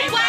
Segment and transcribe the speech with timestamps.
[0.00, 0.22] 台湾》。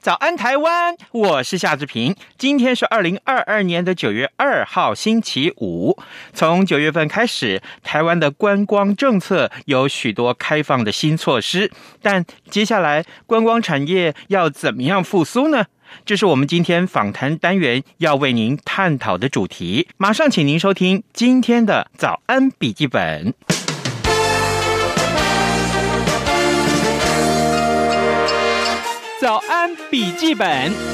[0.00, 2.16] 早安台湾，我是夏志平。
[2.36, 5.96] 今天是二零二二年的九月二号，星期五。
[6.34, 11.70] 从九月份开始，台湾的观光政策有许多开放的新措施，
[12.02, 15.66] 但接下来观光产业要怎么样复苏呢？
[16.04, 19.88] 这是我们今天访谈单元要为您探讨的主题。
[19.96, 23.34] 马上请您收听今天的早安笔记本。
[29.20, 30.91] 早安笔记本。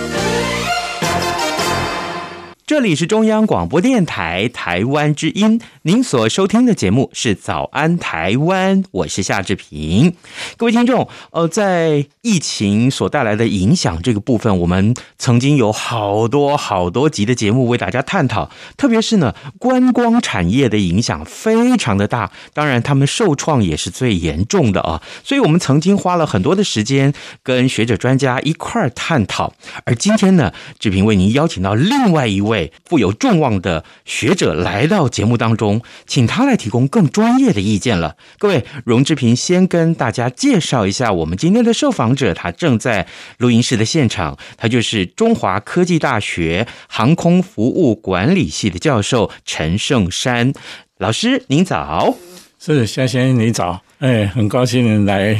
[2.68, 10.12] 这里是中央广播电台台湾之音，您所收听的节目是《早安台湾》，我是夏志平。
[10.58, 18.50] 各位听众，呃，在疫情所带来的影响这个部分，我们曾经有好多好多集的节目为大家探讨。
[18.76, 25.02] 特别是呢，观光产业的影响非常的大，当然他们受创也是最严重的啊。
[25.24, 29.54] 所以我们曾经花了很多的时间跟学者专家一块儿探讨。
[29.86, 32.57] 而今天呢，志平为您邀请到另外一位。
[32.84, 38.16] 富有众望的学者来到节目当中，请他来提供更专业的意见了。
[38.38, 43.06] 各位，荣志平先跟大家介绍一下我们今天的受访者，他正在
[43.38, 50.52] 录音室的现场，他就是中华科技大学航空服务管理系的教授陈胜山
[50.98, 51.44] 老师。
[51.48, 52.16] 您早，
[52.58, 55.38] 是夏先生，你早，哎，很高兴您来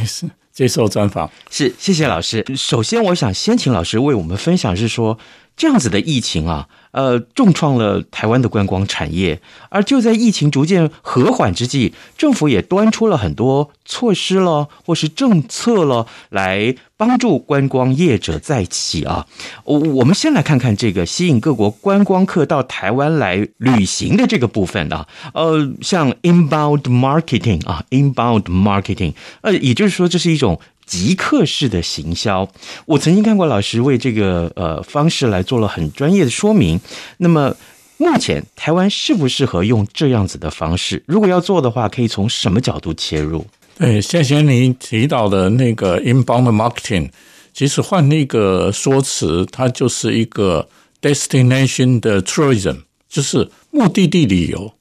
[0.53, 1.31] 接受专访。
[1.51, 2.45] 是，谢谢老师。
[2.57, 5.19] 首先，我想先请老师为我们分享，是说
[5.57, 6.69] 这样子的疫情啊。
[6.91, 19.27] 呃，重创了台湾的观光产业，而就在疫情逐渐和缓之际，政府也端出了很多措施了，或是政策了，来帮助观光业者再起啊。
[19.65, 25.07] 我我们先来看看这个吸引各国观光客到台湾来旅行的这个部分啊。
[25.35, 29.13] 呃，像 inbound marketing 啊，inbound marketing，
[29.43, 30.59] 呃，也就是说这是一种。
[30.89, 32.49] 即刻式的行销，
[32.87, 36.81] 我曾经看过老师为这个呃方式来做了很专业的说明。
[37.19, 37.55] 那么
[37.99, 41.03] 目前台湾适不适合用这样子的方式？
[41.07, 43.45] 如果要做的话，可以从什么角度切入？
[43.79, 47.11] 对，谢谢您提到的那个 inbound marketing，
[47.53, 50.67] 其实换那个说辞，它就是一个
[51.03, 52.79] destination 的 tourism，
[53.11, 54.73] 就是目的地旅游。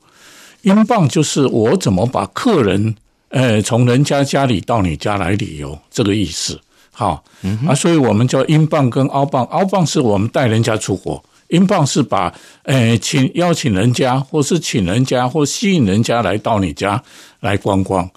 [0.63, 2.95] inbound 就是我怎么把客人。
[3.29, 6.59] 呃，从人家家里到你家来旅游，这个意思，
[6.91, 9.43] 好，嗯、啊，所以我们叫英镑跟澳镑。
[9.45, 12.33] 澳镑是我们带人家出国英镑是把
[12.63, 17.01] 呃请邀请人家，或是请人家，或吸引人家来到你家
[17.41, 18.09] 来观光，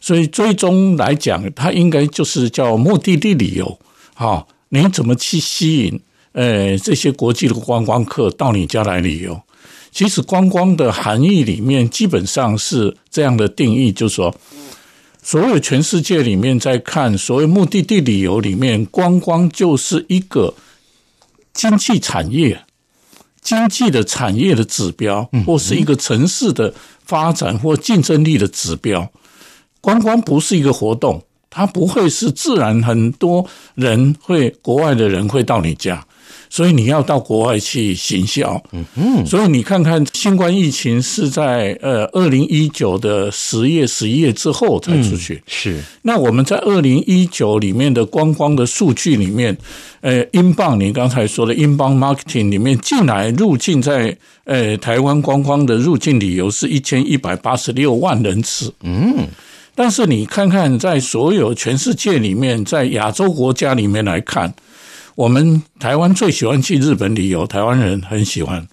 [0.00, 3.78] 所以最终来讲，它应该就是叫目的地旅游，
[4.14, 6.00] 好，你怎么去吸引
[6.32, 9.40] 呃这些国际的观光客到你家来旅游？
[9.92, 14.34] 其实观光的含义里面，基本上是这样的定义，就是说，
[15.22, 20.54] 所有全世界里面在看所谓目的地旅游里面，观光就是一个
[21.52, 22.64] 经济产业、
[23.42, 26.72] 经济的产业的指标，或是一个城市的
[27.04, 29.12] 发展或竞争力的指标。
[29.82, 36.06] 观光不是一个活动，它不会是自然，很多人会国外的人会到你家。
[36.52, 45.82] 所以你要到国外去行销，嗯嗯，所以你看看新冠疫情是在呃二零一九的十月十一月之后才出去，嗯，是。
[46.02, 49.56] 那我们在二零一九里面的观光的数据里面，
[50.02, 54.14] 呃，inbound 你刚才说的 inbound marketing 里面进来入境在
[54.44, 59.26] 呃台湾观光的入境理由是一千一百八十六万人次，嗯，
[59.74, 64.52] 但是你看看在所有全世界里面，在亚洲国家里面来看。
[65.14, 68.66] 我们台湾最喜欢去日本旅游，台湾人很喜欢。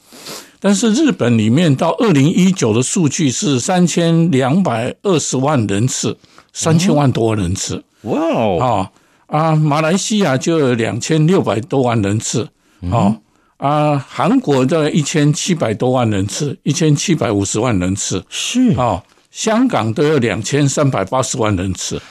[0.61, 6.17] 但是日本里面到二零一九的数据是三千两百二十万人次，
[6.53, 7.83] 三千万多人次。
[8.01, 8.89] 哇哦！
[9.27, 12.47] 啊，马来西亚就有两千六百多万人次。
[12.89, 13.15] 哦
[13.57, 18.23] 啊，韩国的一千七百多万人次，一千七百五十万人次。
[18.29, 22.01] 是啊，香港都有两千三百八十万人次。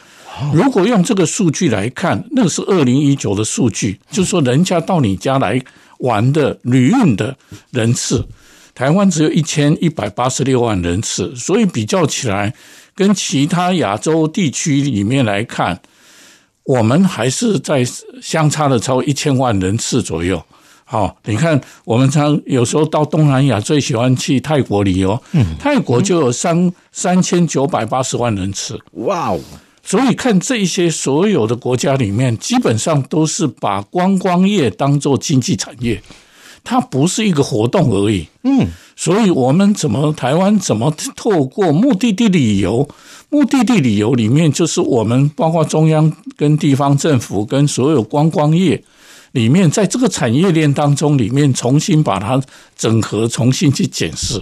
[0.52, 5.60] 如果用这个数据来看，那是二零一九的数据，就是说人家到你家来
[5.98, 7.36] 玩的旅运的
[7.70, 8.26] 人次，
[8.74, 12.54] 台湾只有一千一百八十六万人次，所以比较起来，
[12.94, 15.80] 跟其他亚洲地区里面来看，
[16.64, 17.84] 我们还是在
[18.22, 20.42] 相差了超过一千万人次左右。
[20.84, 29.40] 好，你看，我们常有时候到东南亚最喜欢去泰国旅游，嗯，泰国就有三三千九百八十万人次，哇哦！
[29.88, 36.02] 所以看这一些所有的国家里面，基本上都是把观光业当做经济产业。
[36.62, 42.86] 它不是一个活动而已，嗯，所以我们怎么台湾怎么透过目的地旅游？
[43.30, 48.84] 目的地旅游里面就是我们包括中央跟地方政府跟所有观光业
[49.32, 52.38] 里面，在这个产业链当中里面重新把它
[52.76, 54.38] 整合，重新去检视。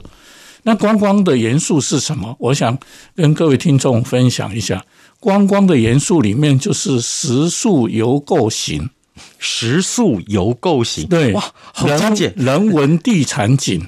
[0.65, 2.35] 那观光的元素是什么？
[2.41, 2.77] 我想
[3.15, 4.85] 跟各位听众分享一下，
[5.21, 8.91] 观光的元素里面就是食宿游购行。
[9.39, 11.43] 食宿游购行，对，哇，
[11.73, 13.87] 好精简，人文地产景。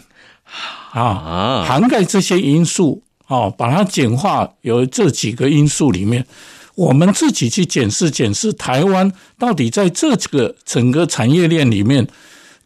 [0.93, 6.27] 啊， 涵盖这些因素啊，把它简化，有这几个因素里面，
[6.75, 12.07] 我们自己去检视检视，台湾到底在这个整个产业链里面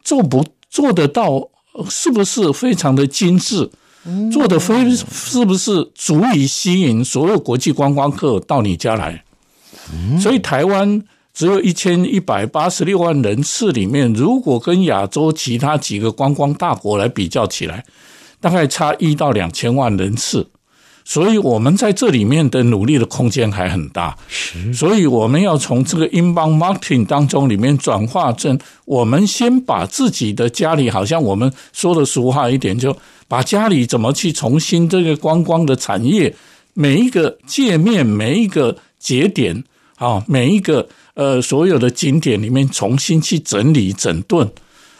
[0.01, 1.49] 做不做得到，
[1.89, 3.69] 是不是非常的精致，
[4.31, 9.23] 做的非是不是足以吸引所有国际观光客到你家来？
[10.19, 11.03] 所以台湾。
[11.35, 17.83] 只有一千一百八十六万人次里面，如果跟亚洲其他几个观光大国来比较起来，
[18.39, 20.47] 大概差一到两千万人次，
[21.03, 24.15] 所以我们在这里面的努力的空间还很大。
[24.71, 32.95] 所以我们要从这个 inbound marketing 当中里面转化成，我们先把自己的家里，好像我们说的俗话一点，就
[33.33, 36.35] 把家里怎么去重新这个观光的产业，
[36.75, 39.63] 每一个界面，每一个节点，
[39.95, 40.87] 啊，每一个。
[41.15, 44.51] 呃，所有的景点里面重新去整理整顿，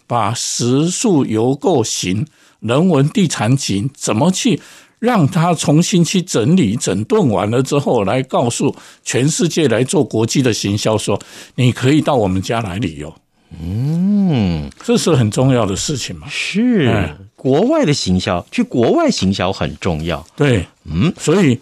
[0.07, 2.25] 把食宿游购行、
[2.59, 4.59] 人文地产景怎么去
[4.97, 11.19] 让它重新去整理整顿完了之后，来告诉全世界来做国际的行销，说
[11.53, 13.13] 你可以到我们家来旅游。
[13.61, 16.27] 嗯，这是很重要的事情嘛。
[16.29, 20.25] 是，嗯，国外的行销，去国外行销很重要。
[20.35, 21.59] 对，嗯，所以。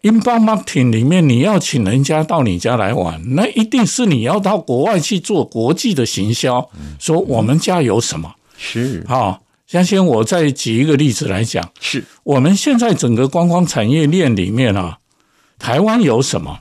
[0.00, 6.70] Inbound marketing 里面，你要请人家到你家来玩，那一定是你要到国外去做国际的行销，
[7.00, 9.42] 说我们家有什么是好。
[9.66, 14.98] 相信我再举一个例子来讲，是我们现在整个观光产业链里面啊，
[15.58, 16.60] 台湾有什么？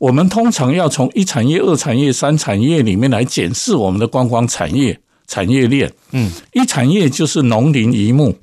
[0.00, 5.92] 我们通常要从一产业、二产业、三产业里面来检视我们的观光产业产业链。
[6.12, 8.34] 嗯，一产业就是农林渔牧。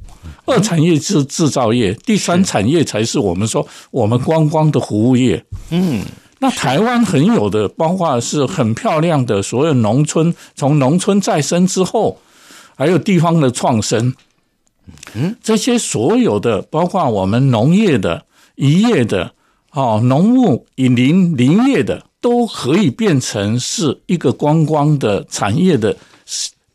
[0.45, 5.43] 二产业是制造业，第三产业才是我们说我们观光的服务业。
[5.71, 6.03] 嗯，
[6.39, 12.19] 那台湾很有的，包括是很漂亮的所有农村，从农村再生之后，
[12.75, 14.13] 还有地方的创生。
[15.15, 18.25] 嗯，这些所有的，包括我们农业的、
[18.55, 19.33] 渔业的、
[19.71, 25.95] 哦，农牧、以林林业的，都可以变成是一个观光的产业的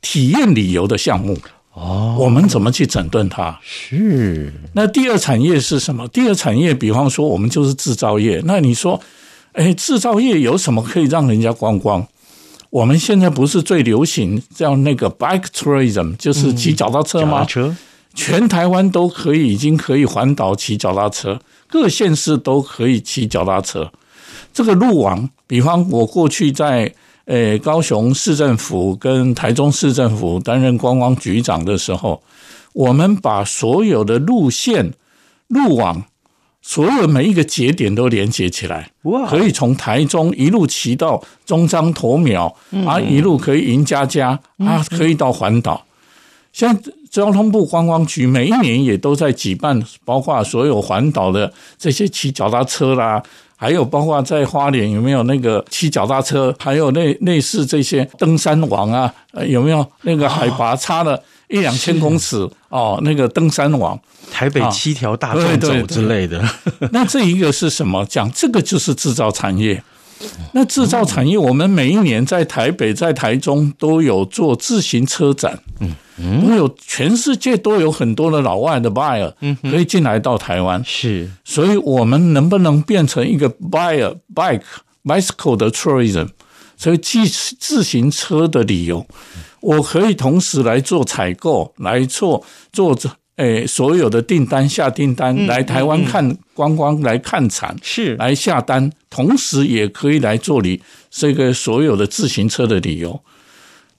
[0.01, 1.37] 体验旅游的项目。
[1.73, 3.59] 哦，我们怎么去整顿它？
[3.63, 4.53] 是。
[4.75, 6.07] 那第二产业是什么？
[6.09, 8.43] 第二产业，比方说我们就是制造业。
[8.45, 9.01] 那你说，
[9.53, 12.07] 哎，制造业有什么可以让人家观光？
[12.69, 17.47] 我们现在不是最流行叫那个 bike tourism，就是骑脚踏车吗？
[18.15, 21.41] 全台湾都可以，已经可以环岛骑脚踏车，
[21.73, 23.91] 各县市都可以骑脚踏车。
[24.53, 26.95] 这个路网，比方我过去在。
[27.27, 32.21] 诶，高雄市政府跟台中市政府担任观光局长的时候，
[32.73, 34.93] 我们把所有的路线、
[35.47, 36.03] 路网，
[36.61, 38.91] 所有每一个节点都连接起来，
[39.29, 42.53] 可以从台中一路骑到中彰头苗，
[42.85, 45.87] 啊，一路可以迎家家，啊，可以到环岛。
[46.53, 46.77] 像
[47.13, 53.23] 交通部观光局每一年也都在举办，包括所有环岛的这些骑脚踏车啦。
[53.55, 56.53] 还有包括在花莲有没有那个骑脚踏车？
[56.59, 59.13] 还有类类似这些登山网啊，
[59.47, 62.99] 有没有那个海拔差了一两千公尺哦？
[63.05, 63.97] 那个登山网，
[64.33, 66.43] 台北七条大纵走之类的。
[66.91, 68.05] 那这一个是什么？
[68.07, 69.81] 讲这个就是制造产业。
[70.53, 75.61] 那制造产业，我们每一年在台北、在台中都有做自行车展。
[75.79, 75.93] 嗯。
[76.17, 84.63] 都有全世界都有很多的老外的 buyer，可以进来到台湾，是，所以我们能不能变成一个 buyer bike
[85.05, 86.29] bicycle 的 tourism，
[86.77, 87.27] 所以自
[87.59, 89.07] 自行车的理由，
[89.61, 98.15] 我可以同时来做采购，来做做这诶所有的订单下订单，来台湾看观光来看产，是。
[98.17, 103.19] 来下单，同时也可以来做你这个所有的自行车的旅游。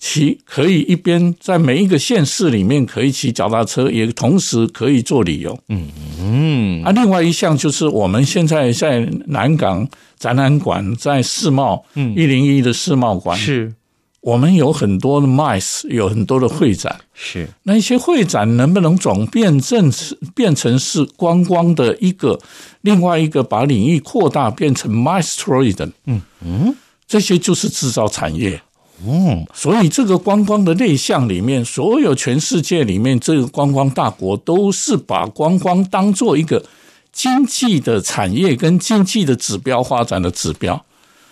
[0.04, 5.58] 骑可以一边在每一个县市里面可以骑脚踏车，也同时可以做旅游。
[5.70, 5.88] 嗯
[6.20, 6.84] 嗯。
[6.84, 9.88] 啊，另外一项就是我们现在在南港
[10.20, 13.74] 展览馆，在世贸，嗯，一零一的世贸馆是。
[14.20, 19.92] 我们有很多的 MICE，有很多的会展，是那一些会展能不能转变成
[20.36, 22.40] 变成是观光的一个
[22.82, 25.92] 另外一个把领域扩大变成 MICE tourism？
[26.06, 26.76] 嗯嗯，
[27.08, 28.62] 这些就是制造产业。
[29.06, 36.64] 嗯，所以这个观光的内向里面，所有全世界里面这个观光大国都是把观光当做一个
[37.12, 40.86] 经济的产业跟经济的指标发展的指标。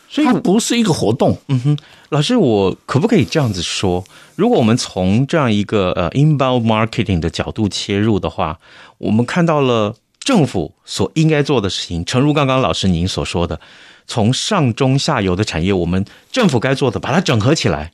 [0.09, 1.37] 所以它不是一个活动。
[1.47, 1.77] 嗯哼，
[2.09, 4.03] 老师，我可不可以这样子说？
[4.35, 8.59] 如果我们从这样一个呃 inbound marketing 的角度切入的话，
[8.97, 13.61] 我们看到了政府所应该做的事情，诚如刚刚老师您所说的，
[14.07, 17.91] 从上中下游的产业，我们政府该做的，把它整合起来，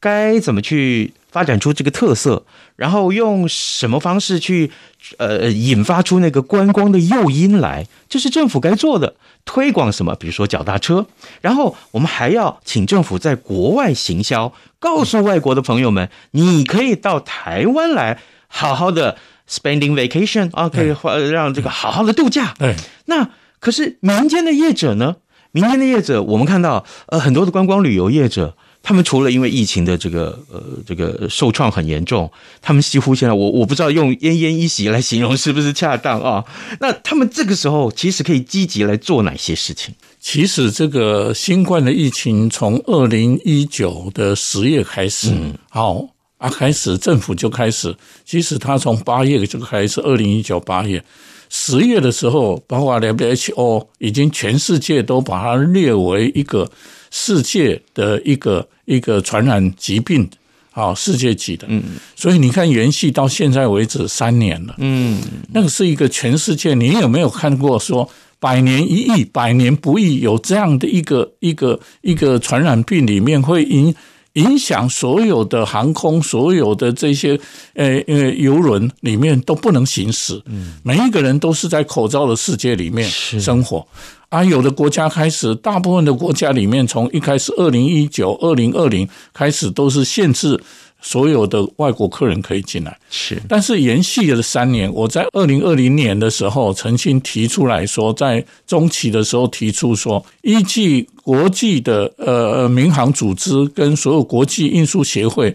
[0.00, 2.44] 该怎么去发展出这个特色，
[2.76, 4.70] 然后用什么方式去
[5.18, 9.14] 呃引发出那个观光的诱因来，这是政府该做的。
[9.46, 10.14] 推广什么？
[10.16, 11.06] 比如说脚踏车，
[11.40, 19.16] 然后我们还要请政府在国外行销，告诉外国的朋友们，你可以到台湾来好好的
[19.48, 20.94] spending vacation 啊，可以
[21.30, 22.54] 让这个好好的度假。
[22.58, 22.76] 对，
[23.06, 25.16] 那可是民间的业者呢？
[25.52, 28.54] 民间的业者，我们看到呃很多的观光旅游业者。
[28.82, 32.30] 他们除了因为疫情的这个呃这个受创很严重，
[32.62, 36.42] 他们几乎现在我我不知道用奄奄一息来形容是不是恰当啊？
[36.80, 39.94] 那他们这个时候其实可以积极来做哪些事情？
[40.18, 51.04] 其实这个新冠的疫情从二零一九的十月开始，嗯、好啊，开始政府就开始，其实他从八月就开始，二零一九八月
[51.50, 56.70] 十月的时候，包括 WHO 已经全世界都把它列为一个。
[57.12, 60.30] 世界的一个一个传染疾病，
[60.70, 61.82] 啊，世界级的，嗯，
[62.14, 65.20] 所以你看，延续到现在为止三年了，嗯，
[65.52, 73.92] 那个是一个全世界，你有没有看过说百年一遇、百年不遇有这样的一个一个一个传染病里面会影
[74.34, 77.38] 影响所有的航空、所有的这些
[77.74, 83.86] 呃呃游轮里面都不能行驶，嗯，每一个人都是在口罩的世界里面生活。
[84.28, 90.56] 啊，有的国家开始，大部分的国家里面，从一开始二零一九、二零二零开始，都是限制
[91.00, 92.98] 所有的外国客人可以进来。
[93.10, 105.54] 是，但是延续了三年，我在二零二零年的时候曾经提出来说，在中期的时候提出说，依据国际的呃民航组织跟所有国际运输协会，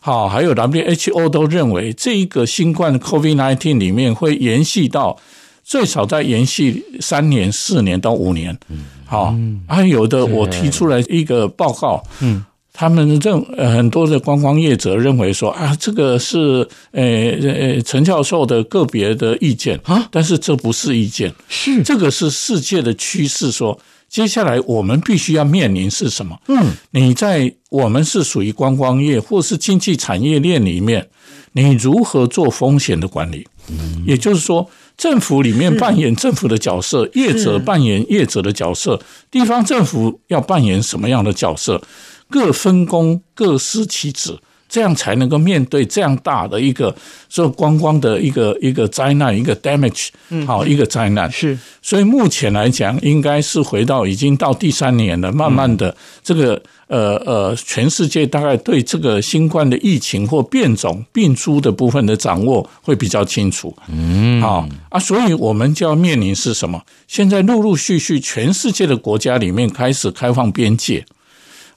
[0.00, 5.18] 好，还有 WHO 都认为，这一个新冠 COVID-19 里面会延续到。
[5.64, 12.42] 最少再延续三年、四年到五年，嗯，好，还有的我提出来一个报告，嗯，
[12.78, 23.76] 他们认呃很多的观光业者认为说啊，这个是呃呃陈教授的个别的意见啊，但是这不是意见，是这个是世界的趋势，说
[24.08, 26.38] 接下来我们必须要面临是什么？
[26.46, 31.08] 嗯，你在我们是属于观光业或是经济产业链里面，
[31.54, 33.44] 你如何做风险的管理？
[33.70, 34.70] 嗯，也就是说。
[34.98, 41.80] 政府里面扮演政府的角色，业者扮演业者的角色，地方政府要扮演什么样的角色？
[42.28, 46.94] 各分工，各司其职，这样才能够面对这样大的一个
[47.28, 50.08] 说观光的一个一个灾难，一个 damage，
[50.46, 51.30] 好一个灾难。
[51.30, 56.62] 是，所以目前来讲，应该是回到已经到第三年了，慢慢的这个。
[56.88, 63.76] 呃呃，全世界大概对这个新冠的疫情或变种病株的部分的掌握会比较清楚。
[63.88, 66.80] 嗯，好啊，所以我们就要面临是什么？
[67.06, 71.04] 现在陆陆续续，全世界的国家里面开始开放边界，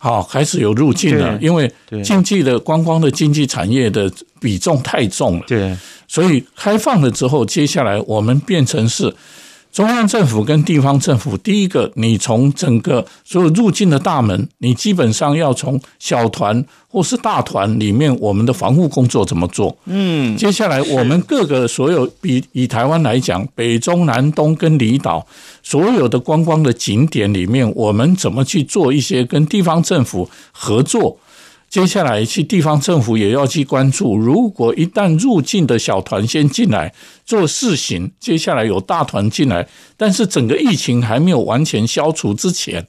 [0.03, 1.71] 好，开始有入境了，因为
[2.03, 5.45] 经济的观光的经济产业的比重太重了。
[5.47, 5.77] 对，
[6.07, 9.13] 所以开放了之后，接下来我们变成是。
[9.71, 19.75] 中央政府跟地方政府，第一个，你从整个所有入境的大门，你基本上要从小团或是大团里面，我们的防护工作怎么做？
[19.85, 25.25] 嗯，接下来我们各个所有比以台湾来讲，北中南东跟离岛
[25.63, 31.17] 所有的观光的景点里面，我们怎么去做一些跟地方政府合作？
[31.71, 36.93] 接下来，去地方政府也要去关注，如果一旦入境的小团先进来
[37.25, 42.85] 做试行，接下来有大团进来，但是整个疫情还没有完全消除之前，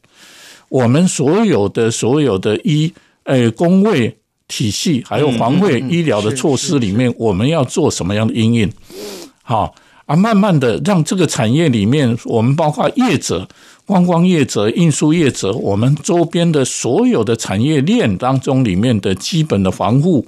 [0.68, 2.92] 我们所有的所有的医
[3.26, 8.72] 诶工卫体系，还有防卫医疗的措施里面，我们要做什么样的应应？
[9.44, 9.72] 好
[10.06, 13.48] 啊，慢慢的让这个产业里面，我们包括业者。
[13.92, 20.26] 观光业者、运输业者，我们周边的所有的产业链当中里面的基本的防护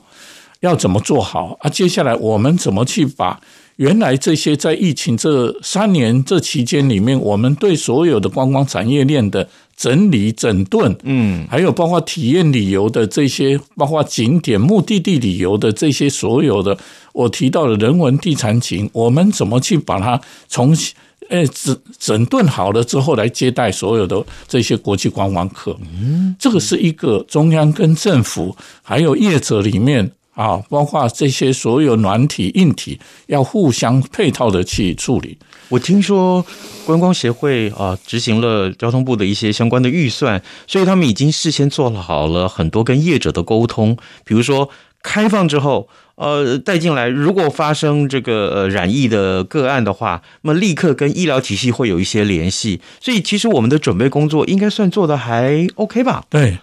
[0.60, 1.70] 要怎么做好啊？
[1.70, 3.40] 接下来我们怎么去把
[3.76, 16.76] 原来这些在疫情这三年这期间里面，我们对所有的观光产业链的整理整顿，嗯，还有包括体验旅游的这些，包括景点、目的地旅游的这些所有的
[17.14, 20.94] 我提到的人文地产景，我们怎么去把它重新
[21.30, 25.76] 诶整整顿好了之后来接待所有的这些国际观光客？
[25.80, 30.12] 嗯，这个是一个中央跟政府还有业者里面。
[30.34, 35.38] 啊，包括这些所有软体、硬体要互相配套的去处理。
[35.68, 36.44] 我听说
[36.84, 43.96] 观光协会啊，执行了交通部的一些相关的预算，所以他们已经事先做了好了很多跟业者的沟通。
[44.24, 44.68] 比如说
[45.04, 52.80] 开放之后，呃，带进来如果发生这个呃染疫的个案的话，那么立刻跟医疗体系会有一些联系。
[53.00, 56.24] 所以其实我们的准备工作应该算做的还 OK 吧？
[56.30, 56.58] 对。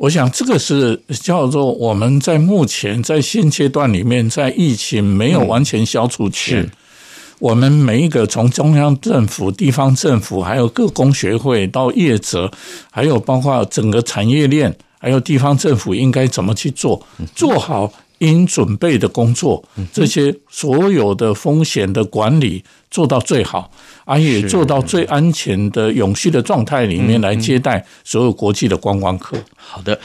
[0.00, 6.70] 我想，这个是叫做我们在目前在现阶段里面，在疫情没有完全消除前，嗯、
[7.40, 12.48] 我们每一个从中央政府、地方政府，还有各工学会到业者，
[12.92, 23.70] 还有包括整个产业链，还有地方政府应该怎么去做，做好应准备的工作，这些所有的风险的管理做到最好。
[24.04, 29.36] 而也做到最安全的永续的状态里面来接待所有国际的观光客。
[29.70, 30.00] 好的，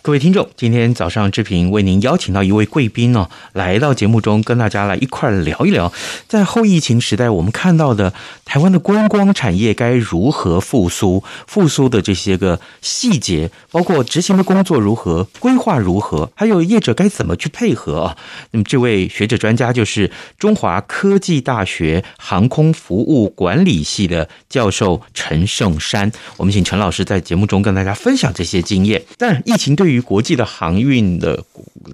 [0.00, 5.92] 各位听众，今天早上志平为您邀请到一位贵宾哦，来到节目中跟大家来一块聊一聊，
[6.28, 18.16] 在后疫情时代，我们看到的台湾的观光产业该如何复苏，复苏的这些个细节，包括执行的工作如何，规划如何，还有业者该怎么去配合啊？
[18.52, 29.02] 那么这位学者专家就是中华科技大学航空服务管理系的教授陈胜山，我们请陈老师在节目中跟大家分享这些经验。
[29.16, 31.42] 但疫情对于国际的航运的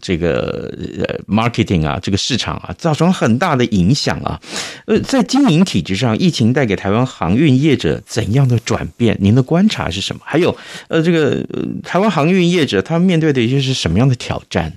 [0.03, 4.41] 这个呃 marketing 啊，这个市场啊，造成很大的影响啊。
[4.87, 9.17] 呃，在经营体制上，疫情带给台湾航运业者怎样的转变？
[9.21, 10.23] 您的观察是什么？
[10.25, 10.55] 还有，
[10.89, 11.47] 呃，这个
[11.83, 14.73] 台湾航运业者他面对的一些是什么样的挑战？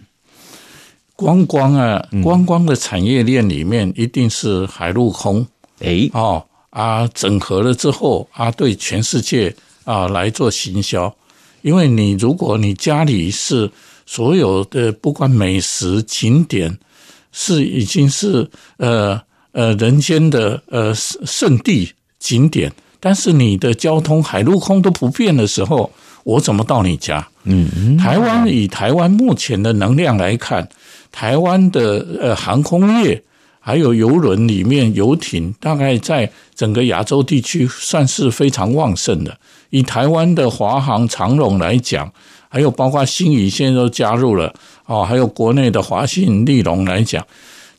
[1.16, 5.48] 观光啊，观光的产业链里面一定是海陆空，
[5.80, 6.46] 哎，哦。
[6.70, 11.12] 啊，整合了之后啊，对全世界啊来做行销。
[11.62, 13.70] 因为你如果你家里是
[14.06, 16.78] 所有的不管美食景点
[17.32, 19.20] 是已经是呃
[19.52, 25.92] 呃人间的呃圣地景点，但是你的交通海陆空都不便的时候，
[26.24, 27.28] 我怎么到你家？
[27.44, 30.68] 嗯，台湾以台湾目前的能量来看，
[31.12, 33.24] 台湾的呃航空业。
[33.68, 39.38] 还有游轮里面游艇，大概在整个亚洲地区算是非常旺盛的。
[39.72, 42.10] 以台湾的华航、长荣来讲，
[42.48, 44.54] 还有包括新宇现在都加入了
[44.86, 47.22] 哦，还有国内的华信、立荣来讲。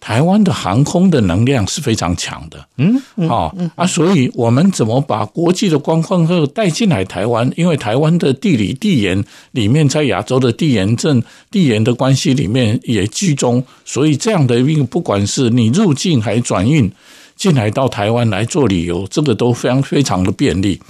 [0.00, 7.50] 台湾的航空的能量是非常强的，嗯，好啊，所以我们怎么把国际的观光客带进来台湾？
[7.56, 16.90] 因为台湾的地理地缘里面，在亚洲的地缘政地缘的关系里面也居中，所以这样的运，不管是你入境还转运
[17.36, 20.80] 进来到台湾来做旅游，这个都非常非常的便利。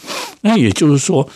[0.42, 1.28] 那也就是说，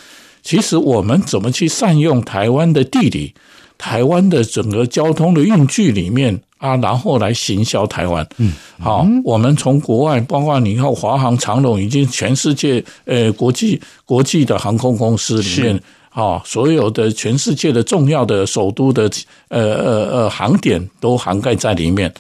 [0.43, 3.35] 其实我们怎么去善用台湾的地理，
[3.83, 6.41] 台湾的整个交通的运具里面。
[6.63, 8.25] 啊，然后来行销台湾。
[8.37, 19.11] 嗯，好，我们从国外，包括你看华航、长龙，已经全世界呃国际国际的航空公司里面，啊，所有的全世界的重要的首都的
[19.49, 22.15] 呃呃呃航点都涵盖在里面。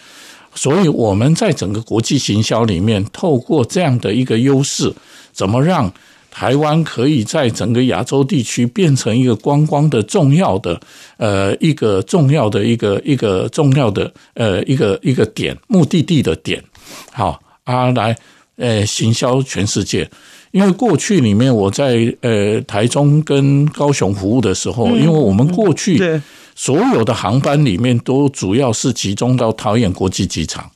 [0.56, 4.92] 所以我们在整个国际行销里面，透过这样的一个优势，
[5.32, 5.88] 怎么让？
[6.32, 10.80] 台湾可以在整个亚洲地区变成一个观光的重要的
[11.18, 16.64] 呃一个重要的一个一个重要的呃一个一个点目的地的点，
[17.12, 18.16] 好啊，来
[18.56, 20.10] 呃行销全世界。
[20.52, 26.20] 因为过去里面我在呃台中跟高雄服务的时候，因为我们过去
[26.54, 30.70] 所有的航班里面都主要是集中到桃园国际机场。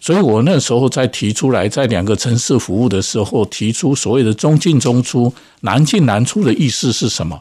[0.00, 7.40] 所以我那时候在提出来，在两个城市服务的时候，提出所谓的中进中出、南进南出的意思是什么？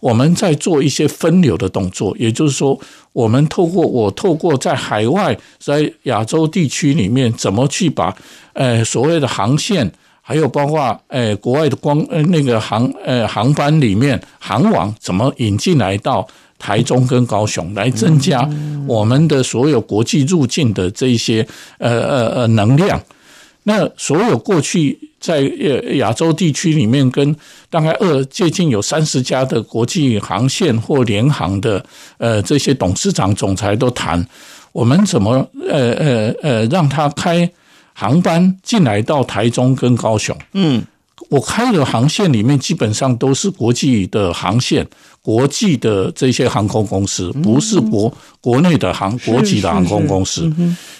[0.00, 2.78] 我们在做一些分流的动作，也就是说，
[3.12, 8.16] 我们透过我透过在海外，在亚洲地区里面，怎么去把
[8.54, 16.26] 呃所谓的航线，还有包括呃国外的光那个航呃航班里面航网，怎么引进来到。
[16.60, 18.48] 台中跟高雄来增加
[18.86, 21.44] 我们的所有国际入境的这些
[21.78, 23.02] 呃呃呃能量，
[23.64, 27.34] 那所有过去在呃亚洲地区里面，跟
[27.68, 31.84] 大概二接近有三十家的国际航线或联航的
[32.18, 34.24] 呃这些董事长、总裁都谈，
[34.72, 37.50] 我们怎么呃呃呃让他开
[37.94, 40.36] 航班进来到台中跟高雄？
[40.52, 40.82] 嗯。
[41.30, 44.86] 我开的航线里面基本上都是国际的航线，
[45.22, 50.52] 国际的这些航空公司，不是国国内的航国际的航空公司。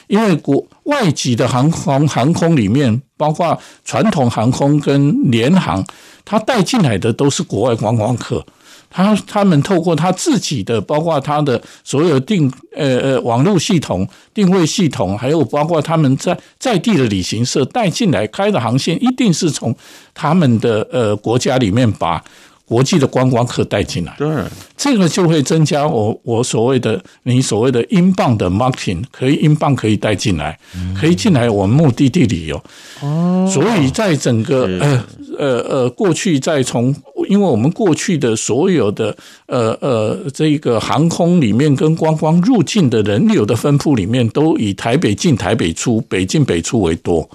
[0.06, 5.84] 因为国外籍的航空航空里面，包括传统航空跟联航，
[6.24, 8.44] 它带进来的都是国外观光客。
[8.90, 19.74] 他他们透过他自己的，包括他的所有定呃呃网络系统、定位系统，还有包括他们在在地的旅行社带进来开的航线，一定是从
[20.12, 22.22] 他们的呃国家里面把。
[22.70, 24.28] 国际的观光客带进来，对，
[24.76, 30.56] 这个就会增加我我所谓的你所谓的英镑的 marketing，可以英镑可以带进来，
[30.96, 32.62] 可以进来我们目的地旅游。
[33.02, 35.04] 哦，所以在整个呃
[35.36, 36.94] 呃呃过去，在从
[37.28, 47.28] 因为我们过去的所有的呃呃这个航空里面跟观光入境的人流的分布里面，都以台北进台北出，北进北出为多。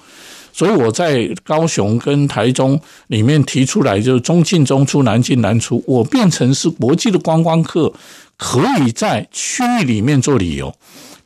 [0.56, 5.84] 所以我在高雄跟台中里面提出来，就是中进中出，南进南出。
[5.86, 7.92] 我变成是国际的观光客
[8.38, 10.74] 可以在区域里面做旅游，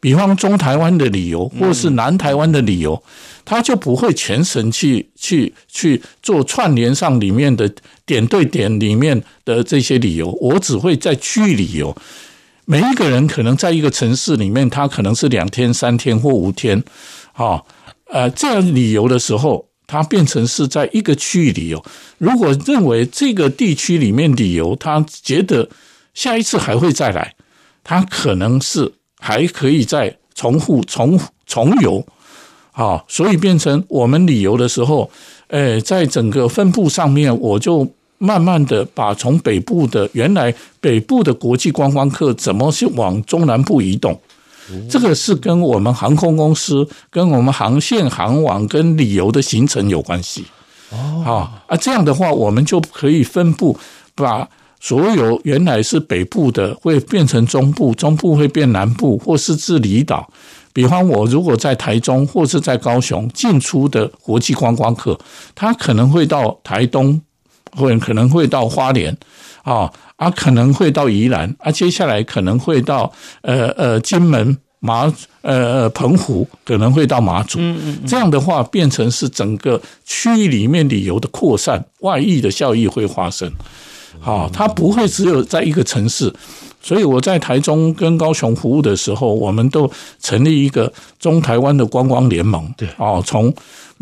[0.01, 3.01] 比方中台湾的旅游，或是南台湾的旅游，
[3.45, 7.73] 他就不会全程去去去做串联上里面的
[8.05, 10.37] 点对点里面的这些旅游。
[10.41, 11.97] 我只会在区域旅游，
[12.65, 16.83] 每一个人可能在一个城市里面，他可能是两天、三天或五天，
[17.35, 17.63] 啊。
[18.13, 21.85] 呃，这样旅游的时候，它变成是在一个区域旅游。
[22.19, 25.69] 如果认为这个地区里面旅游，他觉得
[26.15, 27.35] 下一次还会再来，
[27.83, 32.05] 他可能是还可以再重复重重游，
[32.73, 35.11] 啊，所以变成我们旅游的时候，
[35.49, 44.21] 呃，在整个分布上面，我就慢慢的把从北部的原来北部的国际观光客怎么去往中南部移动。
[44.89, 50.45] 这个是跟我们航空公司、跟我们航线、航网跟旅游的行程有关系。
[50.91, 53.79] 哦，啊，这样的话，我们就可以分布，
[54.15, 54.49] 把
[54.81, 60.29] 所有原来是北部的会变成中部，中部会变南部，或是至离岛。
[60.73, 65.19] 比方我如果在台中或是在高雄进出的国际观光客，
[65.55, 67.21] 他可能会到台东，
[67.77, 69.17] 或可能会到花莲，
[69.63, 69.91] 啊。
[70.21, 77.59] 啊，可能会到宜兰，啊，接下来可能会到呃呃金门马呃澎湖，可能会到马祖。
[77.59, 83.51] 嗯嗯，这样的话变成是整个区域里面旅游的扩散，外溢的效益会发生。
[84.21, 86.31] 好，它不会只有在一个城市。
[86.83, 92.71] 所以我在台中跟高雄服务的时候，我们都成立一个中台湾的观光联盟。
[92.77, 93.51] 对，哦，从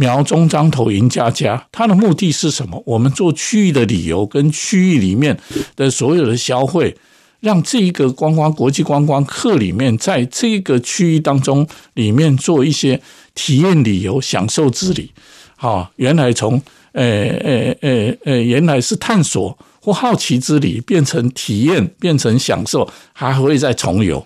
[0.00, 2.80] 苗中彰投赢家家，它的目的是什么？
[2.87, 5.37] 我们做区域的旅游跟区域里面
[5.74, 6.96] 的所有的消费，
[7.40, 13.00] 让这一个观光国际观光客里面，在这个区域当中里面做一些
[13.34, 15.11] 体验旅游、享受之旅。
[15.56, 19.58] 好，原来从呃呃呃呃，原来是探索。
[19.80, 24.22] 或好奇之旅变成体验，变成享受，还会再重游。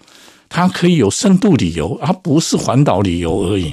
[0.48, 3.72] 它可以有深度旅游，而不是环岛旅游而已。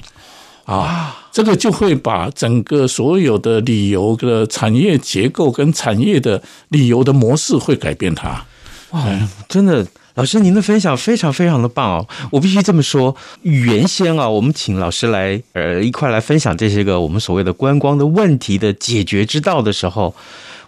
[0.69, 8.45] 啊，这个就会把整个所有的旅游的产业结构跟产业的旅游的模式会改变它。
[8.91, 9.03] 哇，
[9.47, 12.07] 真的，老师您的分享非常非常的棒哦！
[12.31, 20.13] 我必须这么说，原先啊，我们请老师来呃一块来分享这些个我们所谓的观光的问题的解决之道的时候。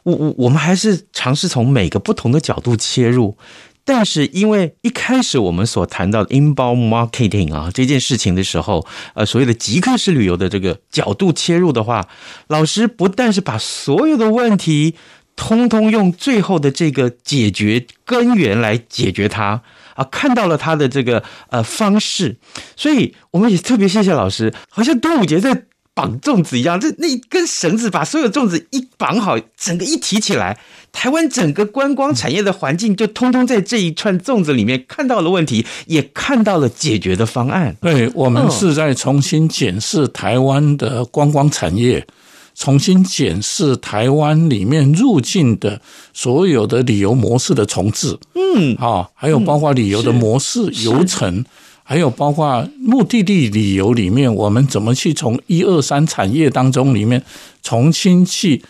[0.04, 3.38] 我我我们还是尝试从每个不同的角度切入，
[3.84, 12.08] 但是因为一开始我们所谈到的 inbound marketing 啊这件事情的时候，呃，所谓的极客式旅游的这个角度切入的话，
[12.48, 14.96] 老师不但是把所有的问题
[15.36, 19.62] 通通用最后的这个解决根源来解决它
[19.96, 22.38] 啊，看到了他的这个呃方式，
[22.76, 25.66] 所以我们也特别谢谢老师，好像端午节在。
[26.02, 30.58] 绑粽子一样，这那一根绳子把所有粽子一绑好，整个一提起来，
[30.92, 37.76] 台湾整个观光产业的环境就通通在这一串粽子里面看到了问题，也看到了解决的方案。
[37.80, 42.08] 对，我们是在重新检视台湾的观光产业，
[42.56, 45.80] 重新检视台湾里面入境的
[46.14, 48.18] 所有的旅游模式的重置。
[48.34, 51.46] 嗯，啊，还有包括旅游的模式、流程。
[51.92, 57.22] 还有包括目的地旅游里面，我们怎么去从一二三产业当中里面
[57.62, 58.64] 重新去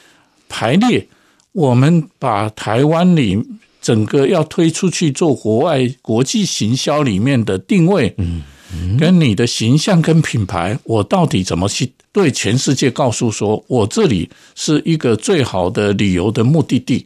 [0.50, 1.08] 排列？
[1.52, 3.40] 我们把台湾里
[3.80, 8.42] 整个要推出去做国外国际行销里面的定位，嗯，
[8.98, 17.06] 跟你的形象跟品牌，我到底怎么去对全世界告诉说，我这里是一个最好的旅游的目的地，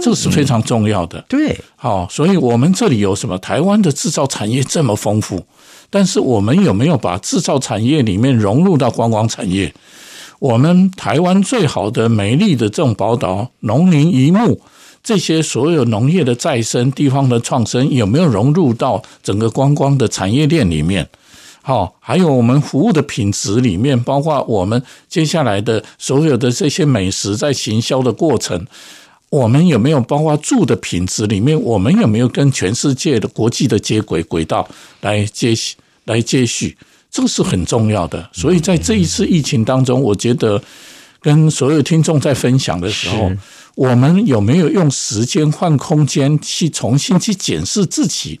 [0.00, 1.24] 这是非常重要的。
[1.28, 3.38] 对，好，所以我们这里有什么？
[3.38, 5.44] 台湾的制造产业这么丰富，
[5.88, 9.72] 但是我们有没有把制造产业里面融入到观光产业？
[10.38, 14.60] 我们台湾最好的美丽的这种宝岛，农林渔牧。
[15.02, 21.08] 这些所有农业的再生、地方的创生，有没有融入到整个观光的产业链里面？
[21.62, 28.66] 好，还有我们服务的品质里面，包括我们接下来的所有的这些美食在行销的过程，
[29.30, 31.58] 我们有没有包括住的品质里面？
[31.60, 34.68] 我们有没有跟全世界的国际的接轨轨道
[35.00, 35.54] 来接
[36.04, 36.76] 来接续？
[37.10, 38.28] 这个是很重要的。
[38.32, 40.62] 所以在这一次疫情当中，我觉得
[41.20, 43.32] 跟所有听众在分享的时候。
[43.76, 48.38] 我们有没有用时间换空间去重新去检视自己，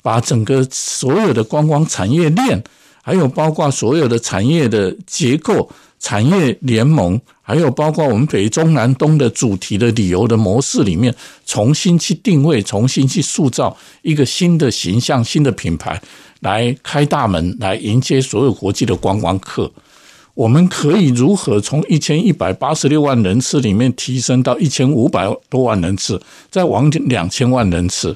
[0.00, 2.62] 把整个所有的观光产业链，
[3.02, 5.68] 还有包括所有的产业的结构、
[5.98, 16.00] 产业联盟，还有包括我们北中南东的主题的旅游的模式里面，重新去定位，重新去塑造一个新的形象、新的品牌，
[16.40, 19.70] 来开大门，来迎接所有国际的观光客。
[20.34, 28.14] 我们可以如何从一千一百八十六万人次里面提升到一千五百多万人次，再往两千万人次？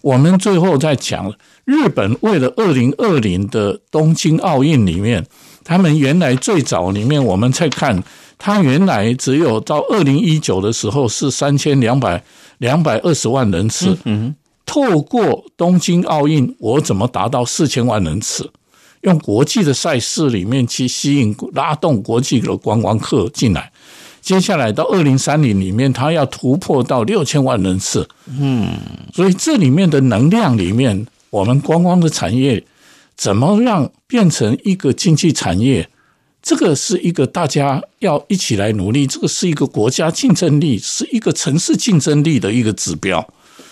[0.00, 1.30] 我们最后再讲，
[1.66, 5.26] 日本为了二零二零的东京奥运里面，
[5.64, 8.00] 他们原来最早里面我们在看，
[8.38, 12.22] 他原来只有到二零一九的时候是三千两百
[12.58, 13.96] 两百二十万人次。
[14.04, 14.34] 嗯，
[14.66, 18.50] 透过东京奥运，我怎么达到四千万人次？
[19.00, 23.70] 用国际的赛事里面去吸引、拉动国际的观光客进来。
[24.22, 28.08] 接下来到二零三零里面，它要突破到六千万人次。
[28.26, 28.68] 嗯，
[29.12, 32.64] 所以这里面的能量里面，我们观光的产业
[33.16, 35.88] 怎么让变成一个经济产业？
[36.42, 43.26] 这个是一个大家要一起来努力，这个是一个国家竞争力，是一个城市竞争力的一个指标。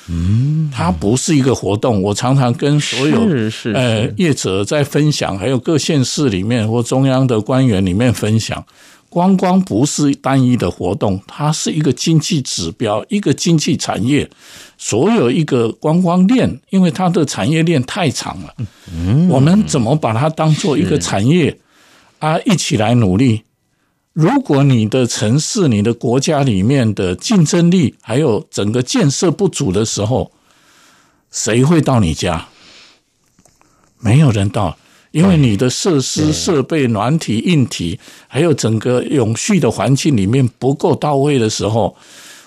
[0.09, 2.01] 嗯，它不是一个活动。
[2.01, 3.29] 我常常跟所有
[3.75, 8.65] 呃业者在分享，还有各县市里面或中央的官员里面分享，
[9.13, 14.31] 观光不是单一的活动，它是一个经济指标，一个经济产业。
[14.79, 18.55] 所有一个观光链，因为它的产业链太长了，
[18.91, 21.59] 嗯，我们怎么把它当做一个产业
[22.21, 22.39] 啊？
[22.47, 23.43] 一起来努力。
[24.15, 30.33] 如果你的城市、你的国家里面的竞争力还有整个建设不足的时候，
[31.31, 32.49] 谁会到你家？
[33.99, 34.77] 没有人到，
[35.13, 41.97] 因为你的设施、设备、软体、硬体，还有整个永续的环境里面不够到位的时候，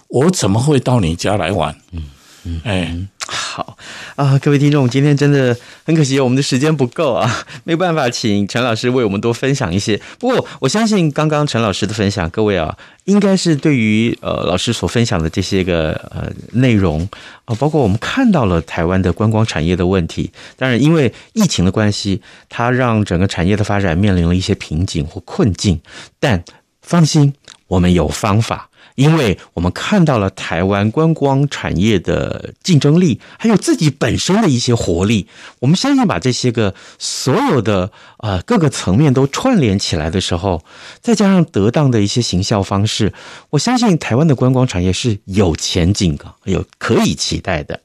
[0.10, 1.74] 我怎么会到你家来玩？
[1.94, 2.04] 嗯
[2.44, 2.96] 嗯，哎。
[3.28, 3.78] 好
[4.16, 10.00] 啊，各位听众，今天真的很可惜，我们的时间不够啊， 没有办法请陈老师为我们多分享一些。
[10.20, 17.08] 不过，我相信刚刚陈老师的分享，各位啊，应该是对于呃老师所分享的这些个呃内容
[17.46, 20.32] 啊，包括我们看到了台湾的观光产业的问题。
[20.56, 25.82] 当然，因为疫情的关系，它让整个产业的发展面临了一些瓶颈或困境。
[26.20, 26.44] 但
[26.82, 27.34] 放心，
[27.68, 28.70] 我们有方法。
[28.96, 35.28] 因为我们看到了台湾观光产业的竞争力，还有自己本身的一些活力，
[35.60, 40.64] 我们相信把这些个所有的呃各个层面都串联起来的时候，
[41.02, 43.14] 再加上得当的一些行销方式，
[43.52, 47.80] 我相信台湾的观光产业是有前景的，有可以期待的。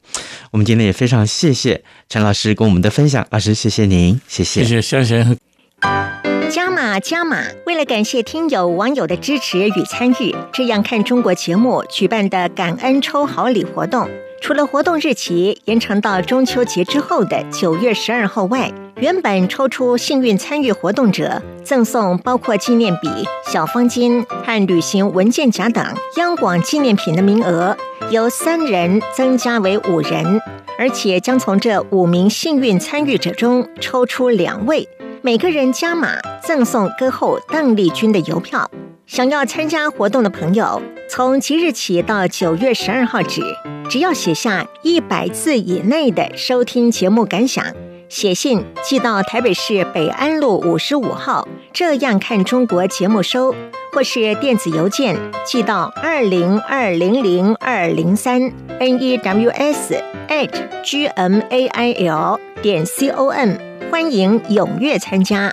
[0.51, 6.20] 我们今天也非常谢谢陈老师跟我们的分享，老师谢谢您，谢谢，谢谢，谢谢。
[6.51, 7.45] 加码加码！
[7.65, 14.05] 为了感谢听友网友的支持与参与，这样看中国节目举办的感恩抽好礼活动，
[14.41, 23.07] 除了活动日期延长到中秋节之后的九月十二号外，原本抽出幸运参与活动者赠送包括纪念笔、
[23.49, 25.81] 小方巾和旅行文件夹等
[26.17, 27.77] 央广纪念品的名额，
[28.09, 30.41] 由三人增加为五人，
[30.77, 34.85] 而且将从这五名幸运参与者中抽出两位。
[35.23, 38.69] 每个人加码赠送歌后邓丽君的邮票。
[39.05, 43.41] 想要参加活动的朋友，从即日起到九月十二号止，
[43.87, 47.63] 只要写下一百字以内的收听节目感想，
[48.09, 53.53] 写信寄到台北市北安路五十五号，这样看中国节目收，
[53.93, 58.41] 或是电子邮件寄到二零二零零二零三
[58.79, 60.49] news at
[60.83, 63.70] gmail 点 com。
[63.89, 65.51] 欢迎踊跃参加，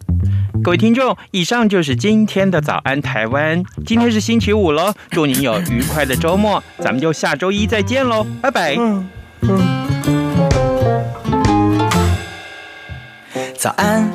[0.62, 3.62] 各位听众，以上就是今天的早安台湾。
[3.86, 8.76] 今天是星期五喽，祝您有愉快的周末，咱们就下周一再见喽，拜拜。
[8.78, 9.08] 嗯
[9.42, 9.60] 嗯
[13.56, 14.08] 早安，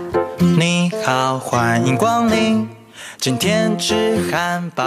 [0.57, 2.67] 你好，欢迎光临。
[3.17, 4.81] 今天吃汉堡。